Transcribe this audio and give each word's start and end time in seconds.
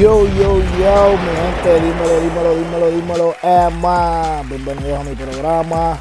Yo, 0.00 0.24
yo, 0.28 0.58
yo, 0.58 1.12
mi 1.18 1.28
gente, 1.36 1.74
dímelo, 1.74 2.20
dímelo, 2.20 2.54
dímelo, 2.54 2.90
dímelo, 2.90 3.34
Emma. 3.42 4.42
Bienvenidos 4.48 4.98
a 4.98 5.04
mi 5.04 5.14
programa. 5.14 5.98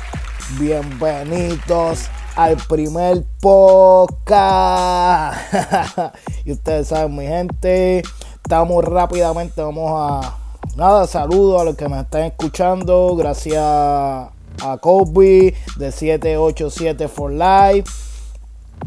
Bienvenidos 0.57 2.09
al 2.37 2.55
primer 2.69 3.25
podcast. 3.41 5.35
y 6.45 6.53
ustedes 6.53 6.87
saben, 6.87 7.13
mi 7.13 7.25
gente, 7.25 8.01
estamos 8.41 8.85
rápidamente, 8.85 9.61
vamos 9.61 9.91
a... 9.93 10.37
Nada, 10.77 11.05
saludos 11.05 11.59
a 11.61 11.65
los 11.65 11.75
que 11.75 11.89
me 11.89 11.99
están 11.99 12.21
escuchando. 12.21 13.17
Gracias 13.17 13.61
a 13.61 14.31
Kobe 14.79 15.55
de 15.75 15.91
787 15.91 17.09
for 17.09 17.33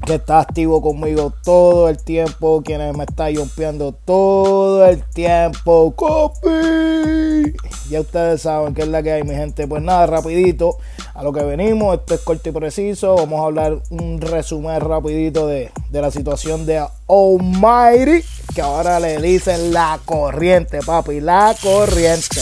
que 0.05 0.15
está 0.15 0.41
activo 0.41 0.83
conmigo 0.83 1.33
todo 1.45 1.89
el 1.89 2.03
tiempo, 2.03 2.63
quienes 2.65 2.97
me 2.97 3.05
está 3.05 3.31
rompiendo 3.31 3.93
todo 3.93 4.85
el 4.87 5.03
tiempo. 5.11 5.93
¡Copy! 5.95 7.55
Ya 7.89 8.01
ustedes 8.01 8.43
saben 8.43 8.75
que 8.75 8.83
es 8.83 8.89
la 8.89 9.03
que 9.03 9.13
hay, 9.13 9.23
mi 9.23 9.35
gente. 9.35 9.67
Pues 9.67 9.83
nada, 9.83 10.07
rapidito 10.07 10.79
a 11.15 11.23
lo 11.23 11.33
que 11.33 11.43
venimos. 11.45 11.99
Esto 11.99 12.15
es 12.15 12.21
corto 12.21 12.49
y 12.49 12.53
preciso. 12.53 13.15
Vamos 13.17 13.41
a 13.41 13.45
hablar 13.45 13.83
un 13.91 14.21
resumen 14.21 14.81
rapidito 14.81 15.47
de, 15.47 15.71
de 15.91 16.03
la 16.03 16.11
situación 16.11 16.67
de 16.67 16.85
Almighty, 17.09 18.27
que 18.55 18.63
ahora 18.63 18.99
le 18.99 19.21
dicen 19.21 19.73
la 19.73 20.01
corriente, 20.05 20.81
papi, 20.85 21.21
la 21.21 21.55
corriente. 21.63 22.41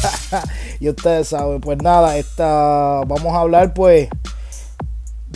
y 0.80 0.88
ustedes 0.88 1.28
saben, 1.28 1.60
pues 1.60 1.78
nada, 1.82 2.16
esta, 2.18 3.02
vamos 3.06 3.32
a 3.34 3.40
hablar 3.40 3.72
pues 3.72 4.08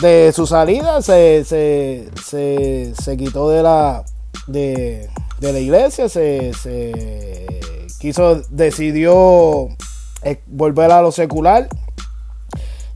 de 0.01 0.33
su 0.33 0.47
salida 0.47 1.01
se, 1.01 1.45
se, 1.45 2.11
se, 2.23 2.93
se 3.01 3.17
quitó 3.17 3.49
de 3.51 3.63
la 3.63 4.05
de, 4.47 5.09
de 5.41 5.53
la 5.53 5.59
iglesia, 5.59 6.09
se, 6.09 6.53
quiso, 7.99 8.43
decidió 8.51 9.69
eh, 10.23 10.41
volver 10.47 10.91
a 10.93 11.03
lo 11.03 11.13
secular, 11.13 11.69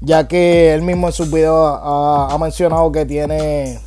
ya 0.00 0.28
que 0.28 0.72
él 0.72 0.82
mismo 0.82 1.08
en 1.08 1.12
sus 1.12 1.30
videos 1.30 1.78
ha, 1.82 2.36
mencionado 2.38 2.92
que 2.92 3.04
tiene, 3.04 3.78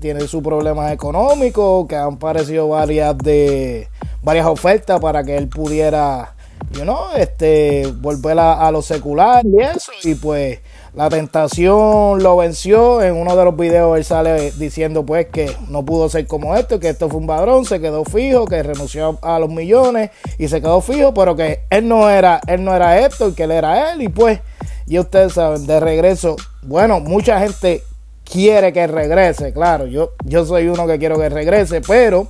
tiene 0.00 0.26
sus 0.26 0.42
problemas 0.42 0.92
económicos, 0.92 1.86
que 1.86 1.96
han 1.96 2.18
parecido 2.18 2.68
varias 2.68 3.16
de 3.18 3.88
varias 4.22 4.46
ofertas 4.46 5.00
para 5.00 5.24
que 5.24 5.36
él 5.36 5.48
pudiera, 5.48 6.34
you 6.72 6.82
know, 6.82 7.08
este, 7.16 7.86
volver 7.98 8.38
a 8.38 8.70
lo 8.70 8.82
secular 8.82 9.44
y 9.44 9.60
eso, 9.60 9.92
y 10.04 10.14
pues 10.14 10.60
la 10.94 11.08
tentación 11.08 12.22
lo 12.22 12.36
venció. 12.36 13.02
En 13.02 13.14
uno 13.14 13.36
de 13.36 13.44
los 13.44 13.56
videos 13.56 13.96
él 13.96 14.04
sale 14.04 14.52
diciendo 14.52 15.04
pues 15.04 15.26
que 15.26 15.50
no 15.68 15.84
pudo 15.84 16.08
ser 16.08 16.26
como 16.26 16.56
esto, 16.56 16.78
que 16.78 16.90
esto 16.90 17.08
fue 17.08 17.20
un 17.20 17.26
padrón, 17.26 17.64
se 17.64 17.80
quedó 17.80 18.04
fijo, 18.04 18.46
que 18.46 18.62
renunció 18.62 19.18
a 19.22 19.38
los 19.38 19.50
millones 19.50 20.10
y 20.38 20.48
se 20.48 20.60
quedó 20.60 20.80
fijo, 20.80 21.14
pero 21.14 21.34
que 21.34 21.60
él 21.70 21.88
no 21.88 22.10
era, 22.10 22.40
él 22.46 22.64
no 22.64 22.74
era 22.74 22.98
esto 22.98 23.28
y 23.28 23.32
que 23.32 23.44
él 23.44 23.52
era 23.52 23.92
él. 23.92 24.02
Y 24.02 24.08
pues, 24.08 24.40
y 24.86 24.98
ustedes 24.98 25.34
saben, 25.34 25.66
de 25.66 25.80
regreso, 25.80 26.36
bueno, 26.62 27.00
mucha 27.00 27.40
gente 27.40 27.82
quiere 28.24 28.72
que 28.72 28.86
regrese, 28.86 29.52
claro, 29.52 29.86
yo, 29.86 30.12
yo 30.24 30.44
soy 30.44 30.68
uno 30.68 30.86
que 30.86 30.98
quiero 30.98 31.18
que 31.18 31.28
regrese, 31.28 31.80
pero 31.80 32.28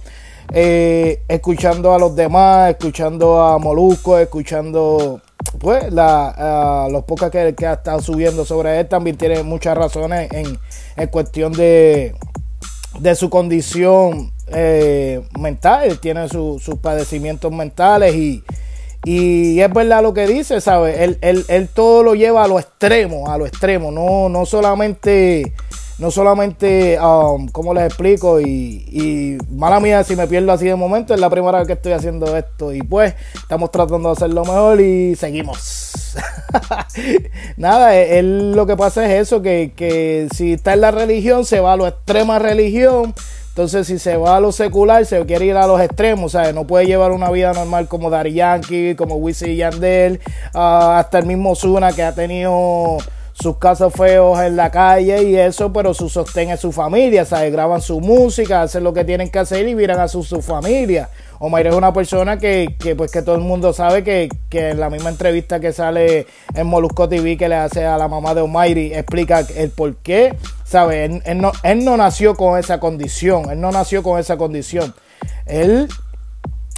eh, 0.53 1.23
escuchando 1.29 1.95
a 1.95 1.99
los 1.99 2.15
demás, 2.15 2.71
escuchando 2.71 3.41
a 3.41 3.59
Molusco, 3.59 4.19
escuchando 4.19 5.21
pues 5.59 5.93
la, 5.93 6.87
uh, 6.89 6.93
los 6.93 7.05
pocos 7.05 7.31
que, 7.31 7.55
que, 7.55 7.67
ha 7.67 7.75
estado 7.75 8.01
subiendo 8.01 8.45
sobre 8.45 8.81
él 8.81 8.89
también 8.89 9.17
tiene 9.17 9.43
muchas 9.43 9.77
razones 9.77 10.29
en, 10.33 11.09
cuestión 11.09 11.53
de, 11.53 12.15
su 13.15 13.31
condición 13.31 14.33
eh, 14.48 15.23
mental, 15.39 15.98
tiene 16.01 16.29
su, 16.29 16.61
sus 16.63 16.77
padecimientos 16.77 17.53
mentales 17.53 18.14
y, 18.14 18.42
y 19.05 19.61
es 19.61 19.73
verdad 19.73 20.03
lo 20.03 20.14
que 20.14 20.27
dice, 20.27 20.61
¿sabes? 20.61 20.98
Él, 20.98 21.19
él, 21.23 21.45
él, 21.48 21.69
todo 21.69 22.03
lo 22.03 22.14
lleva 22.14 22.45
a 22.45 22.48
lo 22.48 22.59
extremo, 22.59 23.30
a 23.30 23.39
lo 23.39 23.47
extremo, 23.47 23.91
no, 23.91 24.29
no 24.29 24.47
solamente 24.47 25.55
no 26.02 26.11
solamente, 26.11 26.98
um, 27.01 27.46
¿cómo 27.46 27.73
les 27.73 27.85
explico? 27.85 28.40
Y, 28.40 29.39
mala 29.52 29.79
mía 29.79 30.02
si 30.02 30.17
me 30.17 30.27
pierdo 30.27 30.51
así 30.51 30.64
de 30.67 30.74
momento, 30.74 31.14
es 31.14 31.20
la 31.20 31.30
primera 31.30 31.58
vez 31.58 31.68
que 31.68 31.74
estoy 31.74 31.92
haciendo 31.92 32.36
esto 32.36 32.73
y 32.73 32.83
pues 32.83 33.14
estamos 33.35 33.70
tratando 33.70 34.08
de 34.08 34.14
hacerlo 34.14 34.45
mejor 34.45 34.80
y 34.80 35.14
seguimos. 35.14 36.17
Nada, 37.57 37.95
él 37.95 38.51
lo 38.51 38.67
que 38.67 38.77
pasa 38.77 39.07
es 39.07 39.29
eso, 39.29 39.42
que, 39.42 39.74
que 39.77 40.27
si 40.35 40.55
está 40.55 40.73
en 40.73 40.80
la 40.80 40.91
religión 40.91 41.45
se 41.45 41.61
va 41.61 41.74
a 41.74 41.77
lo 41.77 41.86
extrema 41.86 42.41
religión. 42.41 43.14
Entonces, 43.51 43.86
si 43.86 43.98
se 44.01 44.17
va 44.17 44.39
a 44.39 44.41
lo 44.41 44.51
secular, 44.51 45.07
se 45.07 45.24
quiere 45.24 45.45
ir 45.45 45.57
a 45.57 45.67
los 45.68 45.80
extremos, 45.80 46.33
¿sabes? 46.33 46.52
No 46.52 46.67
puede 46.67 46.86
llevar 46.86 47.12
una 47.12 47.30
vida 47.30 47.52
normal 47.52 47.86
como 47.86 48.11
Dari 48.11 48.33
Yankee, 48.33 48.96
como 48.96 49.17
Wisin 49.17 49.55
Yandel, 49.55 50.20
uh, 50.55 50.58
hasta 50.58 51.18
el 51.18 51.27
mismo 51.27 51.55
Zuna 51.55 51.92
que 51.92 52.02
ha 52.02 52.14
tenido 52.14 52.98
sus 53.42 53.58
casos 53.58 53.92
feos 53.92 54.41
en 54.41 54.57
la 54.57 54.70
calle 54.70 55.23
y 55.25 55.36
eso, 55.36 55.73
pero 55.73 55.92
su 55.92 56.08
sostén 56.08 56.51
es 56.51 56.61
su 56.61 56.73
familia, 56.73 57.25
¿sabes? 57.25 57.53
Graban 57.53 57.83
su 57.83 58.01
música, 58.01 58.63
hacen 58.63 58.85
lo 58.85 58.95
que 58.95 59.05
tienen 59.05 59.29
que 59.29 59.41
hacer 59.41 59.67
y 59.69 59.75
miran 59.75 60.01
a 60.01 60.08
su, 60.08 60.23
su 60.23 60.41
familia. 60.41 61.11
Omar 61.41 61.67
es 61.67 61.75
una 61.75 61.92
persona 61.92 62.39
que, 62.39 62.77
que, 62.79 62.95
pues 62.95 63.11
que 63.11 63.20
todo 63.20 63.35
el 63.35 63.41
mundo 63.41 63.73
sabe 63.73 64.05
que, 64.05 64.29
que, 64.48 64.70
en 64.70 64.79
la 64.79 64.89
misma 64.89 65.11
entrevista 65.11 65.58
que 65.58 65.73
sale 65.73 66.27
en 66.55 66.67
Molusco 66.69 67.08
TV 67.08 67.36
que 67.36 67.48
le 67.48 67.57
hace 67.57 67.85
a 67.85 67.98
la 67.98 68.07
mamá 68.07 68.33
de 68.33 68.42
Omairi 68.42 68.95
explica 68.95 69.41
el 69.57 69.70
por 69.70 69.97
qué, 69.97 70.36
¿sabes? 70.64 71.20
Él, 71.24 71.39
no, 71.41 71.51
él 71.64 71.85
no 71.85 71.97
nació 71.97 72.36
con 72.36 72.59
esa 72.61 72.79
condición, 72.79 73.51
él 73.51 73.61
no 73.61 73.73
nació 73.73 74.05
con 74.05 74.20
esa 74.20 74.36
condición. 74.36 74.95
Él 75.47 75.89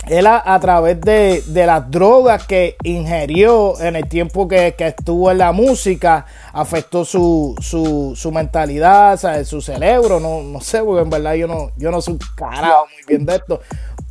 él 0.08 0.26
a, 0.26 0.58
través 0.60 1.00
de, 1.00 1.42
de, 1.46 1.66
las 1.66 1.90
drogas 1.90 2.46
que 2.46 2.76
ingirió 2.82 3.80
en 3.80 3.96
el 3.96 4.08
tiempo 4.08 4.46
que, 4.46 4.74
que 4.76 4.88
estuvo 4.88 5.30
en 5.30 5.38
la 5.38 5.52
música, 5.52 6.26
afectó 6.52 7.04
su, 7.04 7.54
su, 7.60 8.12
su 8.14 8.32
mentalidad, 8.32 9.18
su 9.44 9.60
cerebro, 9.60 10.20
no, 10.20 10.42
no 10.42 10.60
sé, 10.60 10.82
porque 10.82 11.02
en 11.02 11.10
verdad 11.10 11.34
yo 11.34 11.46
no, 11.46 11.70
yo 11.76 11.90
no 11.90 12.00
soy 12.00 12.18
carajo 12.36 12.86
muy 12.86 13.02
bien 13.06 13.24
de 13.24 13.36
esto, 13.36 13.60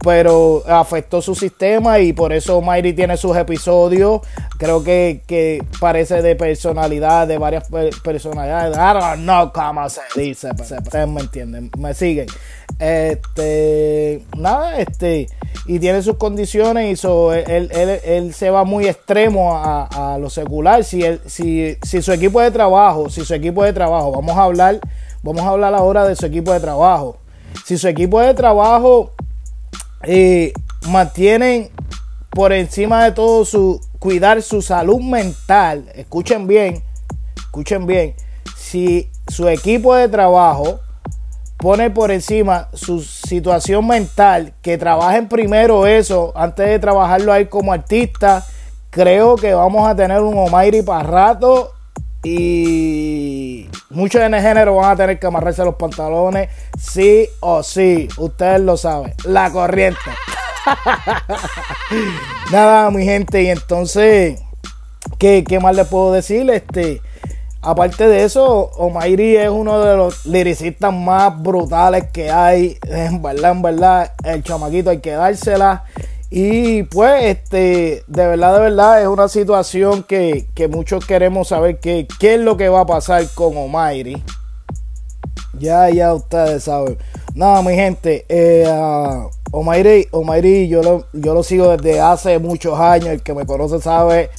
pero 0.04 0.64
afectó 0.68 1.22
su 1.22 1.36
sistema 1.36 2.00
y 2.00 2.12
por 2.12 2.34
eso 2.34 2.62
Mayri 2.62 2.94
tiene 2.94 3.16
sus 3.16 3.38
episodios, 3.38 4.22
creo 4.58 4.84
que, 4.84 5.22
que 5.28 5.64
parece 5.80 6.22
de 6.22 6.36
personalidad, 6.36 7.28
de 7.28 7.38
varias 7.38 7.66
personalidades, 8.04 8.76
I 8.76 9.00
don't 9.00 9.24
know 9.24 9.52
cómo 9.54 9.88
se 9.90 10.02
dice, 10.16 10.52
ustedes 10.52 11.08
me 11.08 11.22
entienden, 11.22 11.72
me 11.78 11.94
siguen. 11.94 12.28
Este, 12.80 14.24
nada, 14.36 14.80
este, 14.80 15.28
y 15.66 15.80
tiene 15.80 16.02
sus 16.02 16.18
condiciones 16.18 17.04
y 17.04 17.08
él, 17.34 17.70
él, 17.72 18.00
él, 18.04 18.34
se 18.34 18.50
va 18.50 18.66
muy 18.66 18.88
extremo 18.88 19.56
a, 19.56 20.14
a 20.14 20.18
lo 20.18 20.30
secular. 20.30 20.84
Si, 20.84 21.04
él, 21.04 21.22
si, 21.26 21.78
si 21.84 22.02
su 22.02 22.12
equipo 22.12 22.42
de 22.42 22.52
trabajo, 22.52 23.10
si 23.10 23.24
su 23.24 23.34
equipo 23.34 23.64
de 23.64 23.72
trabajo, 23.72 24.12
vamos 24.12 24.38
a 24.38 24.44
hablar, 24.44 24.80
vamos 25.22 25.42
a 25.42 25.50
hablar 25.50 25.74
ahora 25.74 26.06
de 26.06 26.16
su 26.16 26.26
equipo 26.26 26.52
de 26.52 26.60
trabajo. 26.60 27.18
Si 27.66 27.78
su 27.78 27.88
equipo 27.88 28.20
de 28.20 28.34
trabajo 28.34 29.14
eh, 30.04 30.52
por 32.32 32.52
encima 32.52 33.06
de 33.06 33.12
todo 33.12 33.46
su 33.46 33.80
cuidar 34.00 34.42
su 34.42 34.62
salud 34.62 35.00
mental, 35.00 35.90
escuchen 35.96 36.46
bien, 36.46 36.84
escuchen 37.38 37.86
bien, 37.86 38.16
si 38.58 39.10
su 39.30 39.48
equipo 39.48 39.96
de 39.96 40.10
trabajo 40.10 40.82
pone 41.64 41.90
por 41.90 42.12
encima 42.12 42.68
su 42.74 43.00
situación 43.00 43.88
mental, 43.88 44.54
que 44.62 44.78
trabajen 44.78 45.30
primero 45.30 45.88
eso 45.88 46.34
antes 46.36 46.68
de 46.68 46.78
trabajarlo 46.78 47.32
ahí 47.32 47.46
como 47.46 47.72
artista, 47.72 48.46
creo 48.90 49.38
que 49.38 49.54
vamos 49.54 49.88
a 49.88 49.96
tener 49.96 50.20
un 50.20 50.38
Omairi 50.38 50.82
para 50.82 51.04
rato 51.04 51.72
y 52.22 53.70
muchos 53.90 54.22
en 54.22 54.34
el 54.34 54.70
van 54.72 54.92
a 54.92 54.96
tener 54.98 55.18
que 55.18 55.26
amarrarse 55.26 55.64
los 55.64 55.76
pantalones, 55.76 56.50
sí 56.78 57.30
o 57.40 57.64
sí, 57.64 58.10
ustedes 58.18 58.60
lo 58.60 58.76
saben, 58.76 59.14
la 59.24 59.50
corriente. 59.50 60.02
Nada, 62.52 62.92
mi 62.92 63.06
gente, 63.06 63.42
y 63.42 63.48
entonces, 63.48 64.38
¿qué, 65.18 65.46
qué 65.48 65.62
más 65.62 65.78
les 65.78 65.88
puedo 65.88 66.12
decir? 66.12 66.50
Este, 66.50 67.02
Aparte 67.66 68.10
de 68.10 68.26
eso, 68.26 68.72
Omairi 68.76 69.38
es 69.38 69.50
uno 69.50 69.80
de 69.80 69.96
los 69.96 70.26
liricistas 70.26 70.94
más 70.94 71.42
brutales 71.42 72.12
que 72.12 72.30
hay. 72.30 72.78
En 72.86 73.22
verdad, 73.22 73.52
en 73.52 73.62
verdad, 73.62 74.12
el 74.26 74.44
chamaquito 74.44 74.90
hay 74.90 75.00
que 75.00 75.12
dársela. 75.12 75.86
Y 76.30 76.84
pues, 76.84 77.24
este, 77.24 78.04
de 78.08 78.28
verdad, 78.28 78.56
de 78.56 78.60
verdad, 78.60 79.02
es 79.02 79.08
una 79.08 79.30
situación 79.30 80.04
que, 80.04 80.46
que 80.54 80.68
muchos 80.68 81.06
queremos 81.06 81.48
saber 81.48 81.80
qué, 81.80 82.06
qué 82.20 82.36
es 82.36 82.42
lo 82.42 82.58
que 82.58 82.68
va 82.68 82.82
a 82.82 82.86
pasar 82.86 83.26
con 83.34 83.56
Omairi. 83.56 84.22
Ya, 85.58 85.90
ya 85.90 86.14
ustedes 86.14 86.66
saben. 86.66 86.98
Nada, 87.34 87.62
mi 87.62 87.76
gente, 87.76 88.26
eh, 88.28 88.66
uh, 88.68 89.30
Omairi, 89.52 90.10
Omairi 90.12 90.68
yo, 90.68 90.84
lo, 90.84 91.06
yo 91.14 91.34
lo 91.34 91.44
sigo 91.44 91.78
desde 91.78 92.02
hace 92.02 92.40
muchos 92.40 92.78
años. 92.78 93.08
El 93.08 93.24
que 93.24 93.34
me 93.34 93.46
conoce 93.46 93.80
sabe 93.80 94.32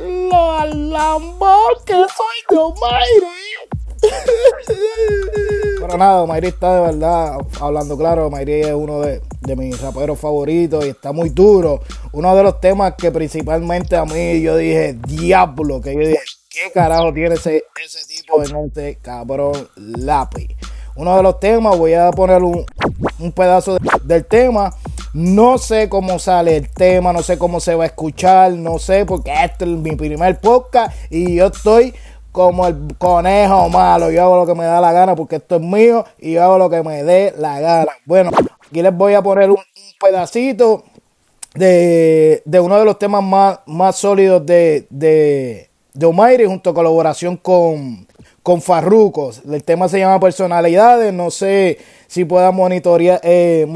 lo 0.00 0.52
alambón 0.52 1.74
que 1.84 1.94
soy 1.94 2.38
de 2.50 2.56
Omairi. 2.56 3.44
Pero 5.80 5.98
nada, 5.98 6.26
Mayri 6.26 6.48
está 6.48 6.76
de 6.76 6.80
verdad, 6.80 7.38
hablando 7.60 7.96
claro, 7.96 8.30
Mayri 8.30 8.52
es 8.62 8.72
uno 8.72 9.00
de, 9.00 9.20
mis 9.56 9.80
raperos 9.80 10.18
favoritos 10.18 10.84
y 10.84 10.88
está 10.88 11.12
muy 11.12 11.30
duro. 11.30 11.82
Uno 12.12 12.34
de 12.34 12.42
los 12.42 12.60
temas 12.60 12.94
que 12.96 13.10
principalmente 13.10 13.96
a 13.96 14.04
mí 14.04 14.40
yo 14.40 14.56
dije, 14.56 14.94
diablo, 15.06 15.80
que 15.80 15.94
yo 15.94 16.00
dije, 16.00 16.20
¿qué 16.48 16.70
carajo 16.72 17.12
tiene 17.12 17.34
ese, 17.34 17.64
tipo 18.08 18.40
de 18.40 18.52
mente, 18.52 18.98
cabrón, 19.02 19.68
lápiz? 19.76 20.48
Uno 20.96 21.16
de 21.16 21.22
los 21.22 21.40
temas, 21.40 21.76
voy 21.76 21.92
a 21.94 22.10
poner 22.12 22.42
un, 22.42 22.64
pedazo 23.34 23.78
del 24.04 24.24
tema. 24.26 24.72
No 25.14 25.58
sé 25.58 25.88
cómo 25.88 26.18
sale 26.18 26.56
el 26.56 26.68
tema, 26.68 27.12
no 27.12 27.22
sé 27.22 27.38
cómo 27.38 27.60
se 27.60 27.76
va 27.76 27.84
a 27.84 27.86
escuchar, 27.86 28.50
no 28.50 28.80
sé, 28.80 29.06
porque 29.06 29.32
este 29.44 29.64
es 29.64 29.70
mi 29.70 29.94
primer 29.94 30.40
podcast 30.40 30.92
y 31.08 31.36
yo 31.36 31.46
estoy 31.46 31.94
como 32.32 32.66
el 32.66 32.96
conejo 32.98 33.68
malo. 33.68 34.10
Yo 34.10 34.24
hago 34.24 34.38
lo 34.38 34.44
que 34.44 34.56
me 34.56 34.64
da 34.64 34.80
la 34.80 34.90
gana 34.90 35.14
porque 35.14 35.36
esto 35.36 35.54
es 35.54 35.62
mío 35.62 36.04
y 36.18 36.32
yo 36.32 36.42
hago 36.42 36.58
lo 36.58 36.68
que 36.68 36.82
me 36.82 37.04
dé 37.04 37.32
la 37.38 37.60
gana. 37.60 37.92
Bueno, 38.06 38.32
aquí 38.66 38.82
les 38.82 38.92
voy 38.92 39.14
a 39.14 39.22
poner 39.22 39.50
un, 39.50 39.58
pedacito 40.00 40.82
de, 41.54 42.42
uno 42.60 42.76
de 42.76 42.84
los 42.84 42.98
temas 42.98 43.22
más, 43.22 43.60
más 43.66 43.94
sólidos 43.94 44.44
de, 44.44 44.88
de, 44.90 45.70
de 45.92 46.44
junto 46.44 46.70
a 46.70 46.74
colaboración 46.74 47.36
con, 47.36 48.04
con 48.44 48.60
Farrucos. 48.60 49.40
El 49.50 49.64
tema 49.64 49.88
se 49.88 49.98
llama 49.98 50.20
Personalidades. 50.20 51.12
No 51.12 51.30
sé 51.32 51.78
si 52.06 52.26
pueda 52.26 52.52
monitorear, 52.52 53.18
eh, 53.24 53.66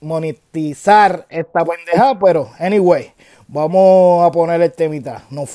monetizar 0.00 1.26
esta 1.30 1.64
pendeja, 1.64 2.16
pero 2.18 2.50
anyway, 2.60 3.10
vamos 3.48 4.24
a 4.24 4.30
poner 4.30 4.60
el 4.60 4.72
temita. 4.72 5.24
No. 5.30 5.46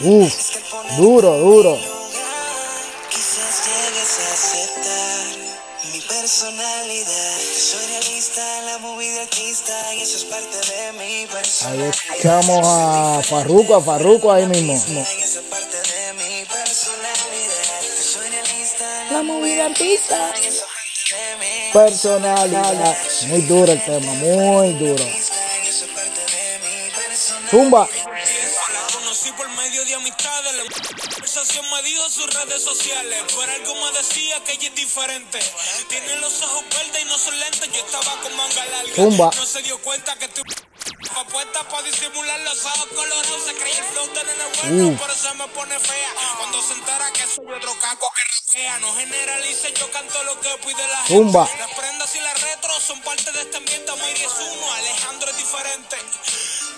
Uf, 0.00 0.96
duro, 0.96 1.38
duro. 1.38 1.78
Quizás 3.10 3.66
llegues 3.66 4.18
a 4.18 4.32
aceptar 4.32 5.26
mi 5.92 6.00
personalidad. 6.00 7.38
Soy 7.58 7.86
realista, 7.86 8.62
la 8.62 8.78
movida 8.78 9.22
artista 9.22 9.94
y 9.94 10.02
eso 10.02 10.16
es 10.16 10.24
parte 10.24 10.56
de 10.56 10.92
mi 10.92 11.26
personalidad. 11.26 11.84
Ahí 11.84 11.90
escuchamos 11.90 12.60
a 12.64 13.22
Farruko, 13.24 13.74
a 13.74 13.82
Farruko 13.82 14.32
ahí 14.32 14.46
mismo. 14.46 15.04
La 19.10 19.22
movida 19.22 19.66
artista 19.66 20.32
personalidad. 21.72 22.96
Muy 23.28 23.42
duro 23.42 23.72
el 23.72 23.84
tema, 23.84 24.12
muy 24.14 24.72
duro. 24.74 25.04
Zumba. 27.50 27.88
De 29.88 29.94
amistades. 29.94 30.54
La 30.54 31.10
conversación 31.10 31.64
me 31.70 31.82
dijo 31.82 32.08
sus 32.10 32.34
redes 32.34 32.62
sociales. 32.62 33.22
Por 33.34 33.48
algo 33.48 33.74
me 33.74 33.98
decía 33.98 34.42
que 34.44 34.52
ella 34.52 34.68
es 34.68 34.74
diferente. 34.74 35.38
Tiene 35.88 36.16
los 36.16 36.42
ojos 36.42 36.64
verdes 36.68 37.02
y 37.02 37.04
no 37.06 37.18
son 37.18 37.38
lentes. 37.38 37.72
Yo 37.72 37.80
estaba 37.80 38.20
con 38.20 38.36
manga 38.36 38.64
larga. 38.66 38.94
Zumba. 38.94 39.30
No 39.34 39.46
se 39.46 39.62
dio 39.62 39.78
cuenta 39.82 40.16
que 40.18 40.28
tú 40.28 40.42
puesta 41.32 41.68
para 41.68 41.82
disimular 41.82 42.40
los 42.40 42.64
ojos 42.64 42.86
colorados. 42.94 43.42
Se 43.44 43.54
cree 43.54 43.78
el 43.78 43.84
flow 43.84 44.06
de 44.12 44.24
nene 44.24 44.44
bueno, 44.62 44.88
uh. 44.88 44.96
por 44.96 45.10
eso 45.10 45.34
me 45.34 45.48
pone 45.48 45.78
fea. 45.78 46.10
Cuando 46.38 46.62
se 46.62 46.74
entera 46.74 47.10
que 47.12 47.26
soy 47.26 47.46
otro 47.52 47.74
caco 47.80 48.10
que 48.14 48.22
rapea. 48.24 48.78
No 48.80 48.94
generalice, 48.94 49.72
yo 49.72 49.90
canto 49.90 50.22
lo 50.24 50.40
que 50.40 50.50
pide 50.66 50.88
la 50.88 51.02
gente. 51.04 51.38
Las 51.38 51.70
prendas 51.76 52.14
y 52.14 52.20
las 52.20 52.40
retro 52.42 52.80
son 52.80 53.00
parte 53.00 53.32
de 53.32 53.40
este 53.40 53.56
ambiente. 53.56 53.92
Mayri 53.96 54.24
es 54.24 54.36
uno, 54.38 54.72
Alejandro 54.74 55.30
es 55.30 55.36
diferente. 55.36 55.96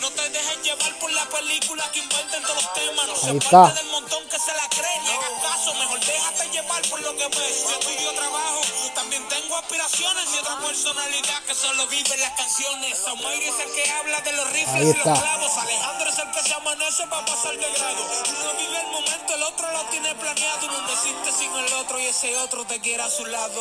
No 0.01 0.09
te 0.13 0.29
dejes 0.31 0.63
llevar 0.65 0.99
por 0.99 1.13
la 1.13 1.27
película 1.29 1.85
que 1.93 1.99
inventen 2.01 2.43
todos 2.43 2.57
los 2.57 2.73
temas. 2.73 3.07
No 3.07 3.17
se 3.17 3.51
parte 3.51 3.83
del 3.83 3.91
montón 3.93 4.25
que 4.31 4.39
se 4.39 4.53
la 4.55 4.67
cree. 4.71 4.97
Ni 5.05 5.11
hagas 5.13 5.37
caso, 5.43 5.75
mejor 5.75 6.01
déjate 6.01 6.49
llevar 6.49 6.83
por 6.89 7.01
lo 7.03 7.17
que 7.17 7.29
ves. 7.29 7.65
Yo 7.69 7.79
estudio 7.79 8.11
trabajo, 8.17 8.61
también 8.95 9.29
tengo 9.29 9.57
aspiraciones 9.57 10.25
y 10.35 10.39
otra 10.39 10.59
personalidad 10.61 11.43
que 11.47 11.55
solo 11.55 11.87
vive 11.89 12.15
en 12.15 12.21
las 12.21 12.33
canciones. 12.33 12.97
Mayri 13.23 13.45
es 13.45 13.61
el 13.61 13.71
que 13.77 13.91
habla 13.93 14.21
de 14.23 14.33
los 14.33 14.53
rifles 14.53 14.83
y 14.83 14.93
los 14.97 15.03
clavos. 15.21 15.53
Alejandro 15.59 16.09
es 16.09 16.19
el 16.19 16.31
que 16.33 16.43
se 16.49 16.55
amanece 16.55 17.03
para 17.11 17.25
pasar 17.27 17.53
de 17.53 17.69
grado. 17.77 18.03
Uno 18.41 18.51
vive 18.57 18.81
el 18.81 18.91
momento, 18.97 19.35
el 19.37 19.43
otro 19.43 19.71
lo 19.71 19.85
tiene 19.91 20.15
planeado. 20.15 20.67
Uno 20.67 20.93
existe 20.93 21.29
sin 21.37 21.53
el 21.53 21.73
otro 21.75 22.01
y 22.01 22.07
ese 22.07 22.37
otro 22.39 22.65
te 22.65 22.81
quiere 22.81 23.03
a 23.03 23.11
su 23.11 23.27
lado. 23.27 23.61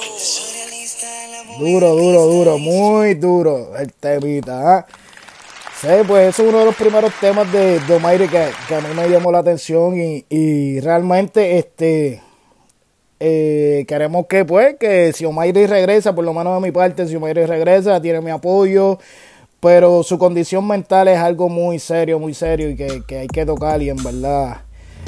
Duro, 1.59 1.95
duro, 1.95 2.21
duro, 2.27 2.57
muy 2.57 3.15
duro 3.15 3.75
el 3.77 3.91
temita, 3.91 4.87
¿eh? 4.87 4.98
Sí, 5.81 5.87
pues 6.05 6.27
eso 6.27 6.43
es 6.43 6.49
uno 6.49 6.59
de 6.59 6.65
los 6.65 6.75
primeros 6.75 7.13
temas 7.21 7.49
de, 7.53 7.79
de 7.79 8.27
que, 8.27 8.75
a 8.75 8.81
mí 8.81 8.87
me 8.93 9.09
llamó 9.09 9.31
la 9.31 9.39
atención 9.39 9.97
y, 9.97 10.25
y 10.29 10.81
realmente 10.81 11.57
este 11.57 12.21
eh, 13.21 13.85
queremos 13.87 14.25
que 14.27 14.43
pues 14.43 14.75
que 14.77 15.13
si 15.13 15.23
Omairi 15.23 15.67
regresa, 15.67 16.13
por 16.13 16.25
lo 16.25 16.33
menos 16.33 16.61
de 16.61 16.67
mi 16.67 16.73
parte, 16.73 17.07
si 17.07 17.15
Omairi 17.15 17.45
regresa, 17.45 18.01
tiene 18.01 18.19
mi 18.19 18.29
apoyo, 18.29 18.99
pero 19.61 20.03
su 20.03 20.19
condición 20.19 20.67
mental 20.67 21.07
es 21.07 21.17
algo 21.17 21.47
muy 21.47 21.79
serio, 21.79 22.19
muy 22.19 22.33
serio 22.33 22.69
y 22.69 22.75
que, 22.75 23.01
que 23.07 23.19
hay 23.19 23.27
que 23.27 23.45
tocar 23.45 23.81
y 23.81 23.89
en 23.89 24.03
verdad 24.03 24.63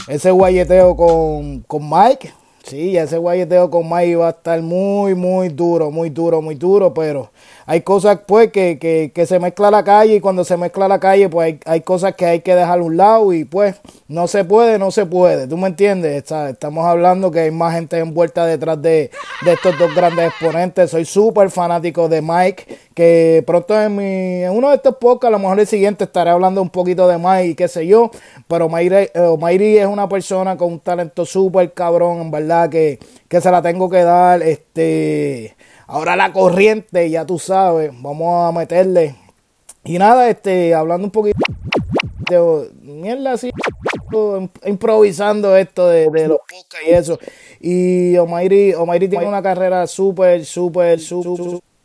ese 0.08 0.32
guayeteo 0.32 0.96
con, 0.96 1.64
con 1.64 1.90
Mike, 1.90 2.32
sí, 2.64 2.96
ese 2.96 3.18
guayeteo 3.18 3.70
con 3.70 3.90
Mike 3.90 4.16
va 4.16 4.28
a 4.28 4.32
estar 4.32 4.62
muy, 4.62 5.16
muy 5.16 5.50
duro, 5.50 5.92
muy 5.92 6.10
duro, 6.10 6.42
muy 6.42 6.56
duro, 6.56 6.94
pero 6.94 7.30
hay 7.72 7.84
cosas 7.84 8.20
pues 8.28 8.52
que, 8.52 8.78
que, 8.78 9.14
que, 9.16 9.26
se 9.26 9.40
mezcla 9.40 9.72
la 9.72 9.86
calle 9.86 10.16
y 10.16 10.20
cuando 10.20 10.44
se 10.44 10.58
mezcla 10.58 10.90
la 10.90 11.00
calle 11.00 11.30
pues 11.30 11.46
hay, 11.46 11.60
hay, 11.64 11.80
cosas 11.80 12.16
que 12.16 12.26
hay 12.26 12.42
que 12.42 12.54
dejar 12.54 12.80
a 12.80 12.84
un 12.84 12.98
lado 12.98 13.32
y 13.32 13.46
pues 13.46 13.80
no 14.10 14.28
se 14.28 14.44
puede, 14.44 14.78
no 14.78 14.92
se 14.92 15.06
puede, 15.06 15.48
¿tú 15.48 15.56
me 15.56 15.70
entiendes? 15.70 16.22
estamos 16.30 16.86
hablando 16.86 17.32
que 17.32 17.40
hay 17.40 17.52
más 17.52 17.74
gente 17.74 17.98
envuelta 17.98 18.46
detrás 18.46 18.82
de, 18.82 19.10
de 19.46 19.54
estos 19.54 19.80
dos 19.80 19.96
grandes 19.96 20.28
exponentes, 20.28 20.92
soy 20.92 21.06
súper 21.06 21.50
fanático 21.50 22.10
de 22.10 22.22
Mike, 22.22 22.78
que 22.94 23.42
pronto 23.48 23.82
en, 23.82 23.96
mi, 23.96 24.44
en 24.44 24.52
uno 24.52 24.68
de 24.68 24.76
estos 24.76 24.98
podcasts, 24.98 25.28
a 25.28 25.32
lo 25.32 25.40
mejor 25.40 25.58
el 25.58 25.68
siguiente 25.68 26.04
estaré 26.04 26.30
hablando 26.30 26.62
un 26.62 26.72
poquito 26.72 27.08
de 27.08 27.18
Mike 27.20 27.46
y 27.46 27.56
qué 27.56 27.70
sé 27.70 27.88
yo, 27.88 28.12
pero 28.50 28.68
Mayri, 28.68 29.08
eh, 29.14 29.80
es 29.80 29.88
una 29.88 30.10
persona 30.10 30.58
con 30.58 30.74
un 30.74 30.80
talento 30.82 31.26
súper 31.26 31.72
cabrón, 31.72 32.20
en 32.20 32.32
verdad 32.32 32.70
que, 32.70 33.00
que 33.30 33.40
se 33.40 33.50
la 33.50 33.62
tengo 33.62 33.90
que 33.90 34.04
dar, 34.04 34.44
este 34.44 35.56
Ahora 35.92 36.16
la 36.16 36.32
corriente, 36.32 37.10
ya 37.10 37.26
tú 37.26 37.38
sabes, 37.38 37.92
vamos 38.02 38.48
a 38.48 38.58
meterle. 38.58 39.14
Y 39.84 39.98
nada, 39.98 40.30
este, 40.30 40.74
hablando 40.74 41.04
un 41.04 41.12
poquito 41.12 41.38
de 42.30 42.72
mierda 42.82 43.34
así, 43.34 43.52
improvisando 44.66 45.58
esto 45.58 45.90
de, 45.90 46.06
los 46.30 46.38
podcasts 46.40 46.88
y 46.88 46.92
eso. 46.92 47.20
Y 47.60 48.16
Omairi, 48.16 48.74
Omairi 48.74 49.10
tiene 49.10 49.26
una 49.26 49.44
carrera 49.44 49.86
súper, 49.86 50.46
súper, 50.46 50.98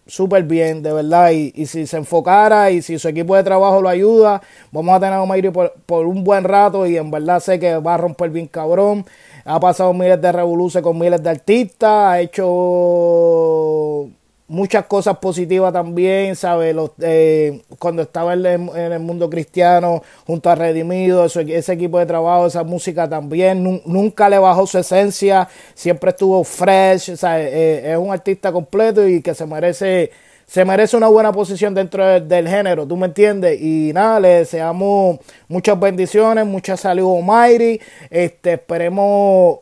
súper 0.06 0.42
bien, 0.44 0.84
de 0.84 0.92
verdad. 0.92 1.32
Y, 1.32 1.66
si 1.66 1.84
se 1.88 1.96
enfocara 1.96 2.70
y 2.70 2.82
si 2.82 3.00
su 3.00 3.08
equipo 3.08 3.34
de 3.34 3.42
trabajo 3.42 3.82
lo 3.82 3.88
ayuda, 3.88 4.40
vamos 4.70 4.94
a 4.94 5.00
tener 5.00 5.14
a 5.14 5.22
Omairi 5.22 5.50
por, 5.50 5.74
por 5.84 6.06
un 6.06 6.22
buen 6.22 6.44
rato 6.44 6.86
y 6.86 6.96
en 6.96 7.10
verdad 7.10 7.40
sé 7.40 7.58
que 7.58 7.76
va 7.78 7.94
a 7.94 7.98
romper 7.98 8.30
bien 8.30 8.46
cabrón 8.46 9.04
ha 9.46 9.60
pasado 9.60 9.92
miles 9.94 10.20
de 10.20 10.32
revoluciones 10.32 10.82
con 10.82 10.98
miles 10.98 11.22
de 11.22 11.30
artistas, 11.30 11.88
ha 11.88 12.20
hecho 12.20 14.08
muchas 14.48 14.86
cosas 14.86 15.18
positivas 15.18 15.72
también, 15.72 16.34
¿sabes? 16.34 16.74
Eh, 17.00 17.62
cuando 17.78 18.02
estaba 18.02 18.34
en 18.34 18.44
el, 18.46 19.00
mundo 19.00 19.30
cristiano, 19.30 20.02
junto 20.26 20.50
a 20.50 20.56
Redimido, 20.56 21.24
ese 21.26 21.72
equipo 21.72 21.98
de 21.98 22.06
trabajo, 22.06 22.46
esa 22.46 22.64
música 22.64 23.08
también, 23.08 23.82
nunca 23.86 24.28
le 24.28 24.38
bajó 24.38 24.66
su 24.66 24.78
esencia, 24.78 25.48
siempre 25.74 26.10
estuvo 26.10 26.42
fresh, 26.42 27.10
eh, 27.22 27.92
es 27.92 27.98
un 27.98 28.12
artista 28.12 28.50
completo 28.52 29.06
y 29.06 29.22
que 29.22 29.34
se 29.34 29.46
merece 29.46 30.10
se 30.46 30.64
merece 30.64 30.96
una 30.96 31.08
buena 31.08 31.32
posición 31.32 31.74
dentro 31.74 32.20
del, 32.20 32.48
género, 32.48 32.86
¿tú 32.86 32.96
me 32.96 33.06
entiendes? 33.06 33.60
Y 33.60 33.92
nada, 33.92 34.20
le 34.20 34.28
deseamos 34.28 35.18
muchas 35.48 35.78
bendiciones, 35.78 36.46
mucha 36.46 36.76
salud, 36.76 37.20
Mayri. 37.20 37.80
Este, 38.10 38.52
esperemos 38.54 39.58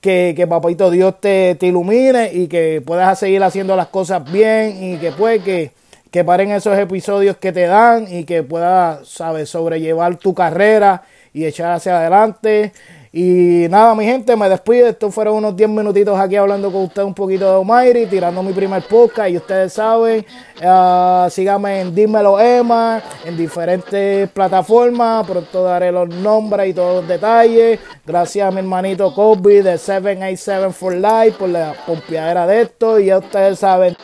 que, 0.00 0.34
que 0.36 0.46
Papito 0.48 0.90
Dios 0.90 1.20
te, 1.20 1.54
te, 1.54 1.66
ilumine 1.66 2.32
y 2.32 2.48
que 2.48 2.82
puedas 2.84 3.18
seguir 3.20 3.42
haciendo 3.44 3.76
las 3.76 3.86
cosas 3.86 4.30
bien 4.30 4.82
y 4.82 4.96
que 4.98 5.12
pues 5.12 5.42
que, 5.42 5.70
que 6.10 6.24
paren 6.24 6.50
esos 6.50 6.76
episodios 6.76 7.36
que 7.36 7.52
te 7.52 7.66
dan 7.66 8.12
y 8.12 8.24
que 8.24 8.42
puedas, 8.42 9.06
sabes, 9.08 9.48
sobrellevar 9.48 10.16
tu 10.16 10.34
carrera 10.34 11.04
y 11.32 11.44
echar 11.44 11.70
hacia 11.72 11.98
adelante. 11.98 12.72
Y 13.18 13.66
nada, 13.70 13.94
mi 13.94 14.04
gente, 14.04 14.36
me 14.36 14.46
despido. 14.46 14.88
Estos 14.88 15.14
fueron 15.14 15.36
unos 15.36 15.56
10 15.56 15.70
minutitos 15.70 16.20
aquí 16.20 16.36
hablando 16.36 16.70
con 16.70 16.82
ustedes 16.82 17.08
un 17.08 17.14
poquito 17.14 17.46
de 17.46 17.56
Omairi, 17.56 18.04
tirando 18.04 18.42
mi 18.42 18.52
primer 18.52 18.82
podcast. 18.82 19.30
Y 19.30 19.38
ustedes 19.38 19.72
saben, 19.72 20.26
uh, 20.62 21.30
síganme 21.30 21.80
en 21.80 21.94
Dímelo 21.94 22.38
Emma, 22.38 23.02
en 23.24 23.34
diferentes 23.34 24.28
plataformas. 24.28 25.26
Pronto 25.26 25.62
daré 25.62 25.90
los 25.90 26.10
nombres 26.10 26.68
y 26.68 26.74
todos 26.74 26.96
los 26.96 27.08
detalles. 27.08 27.80
Gracias 28.04 28.46
a 28.46 28.50
mi 28.50 28.58
hermanito 28.58 29.14
Kobe 29.14 29.62
de 29.62 29.78
787 29.78 30.74
for 30.74 30.94
Life 30.94 31.38
por 31.38 31.48
la 31.48 31.72
pompeadera 31.86 32.46
de 32.46 32.60
esto. 32.60 33.00
Y 33.00 33.06
ya 33.06 33.16
ustedes 33.16 33.58
saben. 33.58 33.96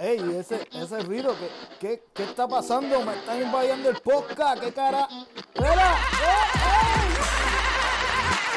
Ey, 0.00 0.36
ese, 0.38 0.56
ese 0.72 1.00
ruido, 1.00 1.34
¿qué, 1.78 1.86
qué, 1.86 2.02
qué 2.14 2.22
está 2.22 2.48
pasando? 2.48 2.98
Me 3.04 3.12
están 3.12 3.42
invadiendo 3.42 3.90
el 3.90 3.96
podcast, 3.96 4.62
¿qué 4.62 4.72
cara? 4.72 5.06
¡Espera! 5.58 5.90
¡Eh, 6.22 6.38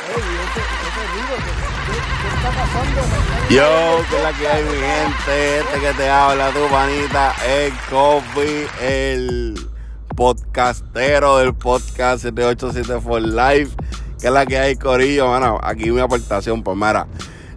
ey! 0.08 0.22
ese, 0.44 0.62
ese 0.86 1.04
ruido, 1.14 1.36
¿qué, 1.42 1.98
qué, 2.22 2.28
está 2.36 2.50
pasando? 2.52 3.02
Yo, 3.50 4.06
que 4.08 4.16
es 4.18 4.24
la 4.24 4.34
que 4.34 4.48
hay, 4.48 4.64
mi 4.66 4.78
gente, 4.78 5.60
este 5.62 5.80
que 5.80 5.94
te 5.96 6.10
habla, 6.10 6.52
tu 6.52 6.68
panita, 6.70 7.34
el 7.44 7.74
Kobe, 7.90 8.68
el 8.80 9.68
podcastero 10.16 11.40
del 11.40 11.56
podcast 11.56 12.22
787 12.22 13.02
for 13.02 13.20
Life, 13.20 13.76
que 14.20 14.28
es 14.28 14.34
la 14.34 14.46
que 14.46 14.60
hay, 14.60 14.76
Corillo, 14.76 15.28
mano, 15.28 15.60
aquí 15.64 15.90
mi 15.90 16.02
aportación, 16.02 16.62
pues 16.62 16.78
mira, 16.78 17.08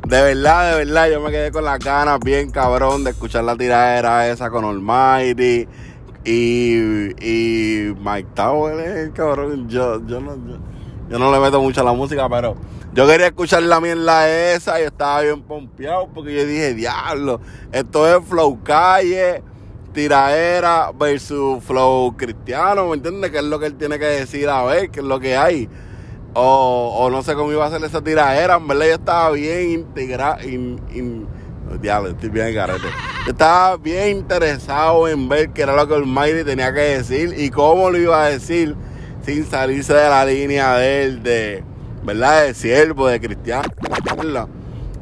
de 0.06 0.22
verdad, 0.22 0.70
de 0.70 0.86
verdad, 0.86 1.10
yo 1.10 1.20
me 1.20 1.30
quedé 1.30 1.52
con 1.52 1.66
las 1.66 1.80
ganas 1.80 2.18
bien 2.20 2.50
cabrón 2.50 3.04
de 3.04 3.10
escuchar 3.10 3.44
la 3.44 3.56
tiradera 3.56 4.26
esa 4.26 4.48
con 4.48 4.64
Almighty 4.64 5.68
y, 6.24 7.14
y 7.20 7.94
Mike 8.00 8.28
Tower, 8.34 9.12
cabrón. 9.12 9.68
Yo, 9.68 10.04
yo, 10.06 10.20
no, 10.20 10.36
yo, 11.08 11.18
no 11.18 11.32
le 11.32 11.38
meto 11.38 11.60
mucho 11.60 11.82
a 11.82 11.84
la 11.84 11.92
música, 11.92 12.28
pero 12.28 12.56
yo 12.92 13.06
quería 13.06 13.26
escuchar 13.26 13.62
la 13.62 13.80
mierda 13.80 14.28
esa 14.54 14.80
y 14.80 14.84
estaba 14.84 15.20
bien 15.20 15.42
pompeado 15.42 16.08
porque 16.14 16.34
yo 16.34 16.46
dije, 16.46 16.74
diablo, 16.74 17.40
esto 17.72 18.08
es 18.08 18.24
Flow 18.24 18.62
Calle, 18.62 19.42
tiradera 19.92 20.92
versus 20.98 21.62
Flow 21.62 22.16
Cristiano, 22.16 22.88
¿me 22.88 22.94
entiendes? 22.94 23.30
¿Qué 23.30 23.38
es 23.38 23.44
lo 23.44 23.58
que 23.58 23.66
él 23.66 23.74
tiene 23.74 23.98
que 23.98 24.06
decir? 24.06 24.48
A 24.48 24.64
ver, 24.64 24.90
¿qué 24.90 25.00
es 25.00 25.06
lo 25.06 25.20
que 25.20 25.36
hay? 25.36 25.68
O, 26.36 27.08
no 27.12 27.22
sé 27.22 27.34
cómo 27.34 27.52
iba 27.52 27.64
a 27.64 27.70
ser 27.70 27.84
esa 27.84 28.02
tiradera. 28.02 28.56
En 28.56 28.66
verdad 28.66 28.86
yo 28.86 28.94
estaba 28.94 29.30
bien 29.30 29.70
integrado. 29.70 30.38
Diablo, 31.80 32.10
estoy 32.10 32.28
bien 32.28 32.54
carete. 32.54 32.88
Estaba 33.26 33.76
bien 33.76 34.18
interesado 34.18 35.08
en 35.08 35.28
ver 35.28 35.50
qué 35.50 35.62
era 35.62 35.74
lo 35.74 35.86
que 35.88 35.94
Almighty 35.94 36.44
tenía 36.44 36.72
que 36.72 36.80
decir 36.80 37.34
y 37.36 37.50
cómo 37.50 37.90
lo 37.90 37.98
iba 37.98 38.24
a 38.24 38.28
decir 38.28 38.76
sin 39.24 39.46
salirse 39.46 39.94
de 39.94 40.08
la 40.08 40.24
línea 40.26 40.76
de 40.76 41.04
él, 41.04 41.22
de, 41.22 41.64
¿verdad? 42.02 42.44
De 42.44 42.54
siervo, 42.54 43.08
de 43.08 43.20
cristiano. 43.20 43.68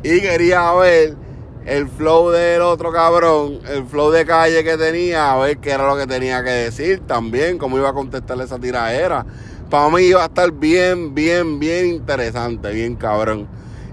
Y 0.03 0.21
quería 0.21 0.73
ver 0.75 1.17
el 1.67 1.89
flow 1.89 2.31
del 2.31 2.63
otro 2.63 2.93
cabrón, 2.93 3.61
el 3.69 3.85
flow 3.85 4.11
de 4.11 4.25
calle 4.25 4.65
que 4.65 4.77
tenía, 4.77 5.33
a 5.33 5.39
ver 5.39 5.59
qué 5.59 5.71
era 5.71 5.87
lo 5.87 5.97
que 5.97 6.07
tenía 6.07 6.43
que 6.43 6.51
decir 6.51 7.01
también, 7.07 7.59
cómo 7.59 7.79
iba 7.79 7.91
a 7.91 7.93
contestarle 7.93 8.45
esa 8.45 8.59
tiradera 8.59 9.25
para 9.73 9.89
mí 9.89 10.03
iba 10.03 10.23
a 10.23 10.27
estar 10.27 10.53
bien, 10.53 11.15
bien, 11.15 11.59
bien 11.59 11.87
interesante, 11.87 12.71
bien 12.75 12.95
cabrón. 12.95 13.49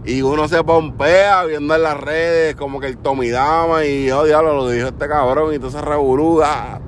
Y 0.09 0.23
uno 0.23 0.47
se 0.47 0.63
pompea 0.63 1.43
viendo 1.43 1.75
en 1.75 1.83
las 1.83 1.95
redes 1.95 2.55
como 2.55 2.79
que 2.79 2.87
el 2.87 2.97
Tomidama 2.97 3.85
y 3.85 4.09
oh 4.09 4.23
diablo, 4.23 4.55
lo 4.55 4.67
dijo 4.67 4.87
este 4.87 5.07
cabrón 5.07 5.51
y 5.51 5.57
entonces 5.57 5.81
reburuda. 5.81 6.81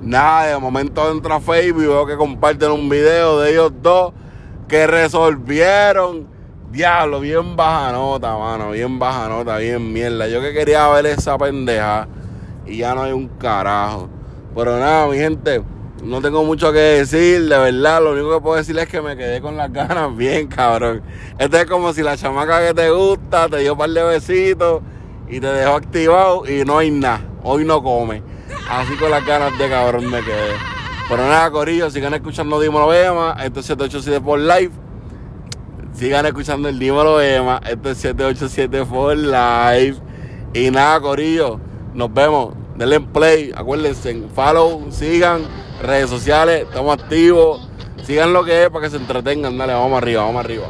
Nada, 0.00 0.46
de 0.46 0.58
momento 0.58 1.10
entra 1.10 1.38
Facebook 1.38 1.82
y 1.82 1.86
veo 1.86 2.06
que 2.06 2.16
comparten 2.16 2.70
un 2.70 2.88
video 2.88 3.40
de 3.40 3.50
ellos 3.50 3.72
dos 3.82 4.14
que 4.68 4.86
resolvieron. 4.86 6.28
Diablo, 6.72 7.20
bien 7.20 7.56
baja 7.56 7.92
nota, 7.92 8.34
mano, 8.38 8.70
bien 8.70 8.98
baja 8.98 9.28
nota, 9.28 9.58
bien 9.58 9.92
mierda. 9.92 10.26
Yo 10.26 10.40
que 10.40 10.54
quería 10.54 10.88
ver 10.88 11.04
esa 11.04 11.36
pendeja 11.36 12.08
y 12.64 12.78
ya 12.78 12.94
no 12.94 13.02
hay 13.02 13.12
un 13.12 13.28
carajo. 13.28 14.08
Pero 14.54 14.78
nada, 14.78 15.06
mi 15.08 15.18
gente. 15.18 15.62
No 16.02 16.22
tengo 16.22 16.44
mucho 16.44 16.72
que 16.72 16.78
decir, 16.78 17.42
de 17.42 17.58
verdad. 17.58 18.02
Lo 18.02 18.12
único 18.12 18.34
que 18.34 18.40
puedo 18.40 18.56
decir 18.56 18.78
es 18.78 18.88
que 18.88 19.02
me 19.02 19.16
quedé 19.16 19.40
con 19.40 19.56
las 19.56 19.72
ganas 19.72 20.16
bien, 20.16 20.46
cabrón. 20.46 21.02
Esto 21.38 21.56
es 21.58 21.66
como 21.66 21.92
si 21.92 22.02
la 22.02 22.16
chamaca 22.16 22.66
que 22.66 22.74
te 22.74 22.90
gusta 22.90 23.48
te 23.48 23.58
dio 23.58 23.72
un 23.72 23.78
par 23.78 23.90
de 23.90 24.02
besitos 24.02 24.82
y 25.28 25.40
te 25.40 25.46
dejó 25.46 25.74
activado 25.74 26.48
y 26.48 26.64
no 26.64 26.78
hay 26.78 26.90
nada. 26.90 27.20
Hoy 27.42 27.64
no 27.64 27.82
come. 27.82 28.22
Así 28.68 28.94
con 28.96 29.10
las 29.10 29.24
ganas 29.26 29.56
de 29.58 29.68
cabrón 29.68 30.10
me 30.10 30.22
quedé. 30.22 30.54
Pero 31.08 31.26
nada, 31.26 31.50
Corillo, 31.50 31.90
sigan 31.90 32.14
escuchando 32.14 32.60
Dímelo 32.60 32.92
Ema. 32.94 33.36
Esto 33.42 33.60
es 33.60 33.66
787 33.66 34.20
por 34.20 34.38
live. 34.38 34.70
Sigan 35.92 36.24
escuchando 36.24 36.68
el 36.68 36.78
Dímelo 36.78 37.20
Ema. 37.20 37.60
Esto 37.68 37.90
es 37.90 37.98
787 37.98 38.84
por 38.86 39.16
live. 39.16 39.96
Y 40.54 40.70
nada, 40.70 41.00
Corillo. 41.00 41.60
Nos 41.94 42.14
vemos. 42.14 42.54
Denle 42.76 43.00
play. 43.00 43.52
Acuérdense. 43.54 44.22
Follow. 44.34 44.86
Sigan 44.90 45.42
redes 45.82 46.10
sociales, 46.10 46.62
estamos 46.62 46.98
activos. 46.98 47.66
Sigan 48.04 48.32
lo 48.32 48.44
que 48.44 48.64
es 48.64 48.70
para 48.70 48.84
que 48.84 48.90
se 48.90 48.96
entretengan. 48.96 49.56
Dale, 49.56 49.74
vamos 49.74 49.98
arriba, 49.98 50.22
vamos 50.22 50.44
arriba. 50.44 50.68